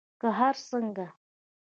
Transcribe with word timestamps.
که 0.21 0.27
هر 0.39 0.55
څنګه 0.69 1.05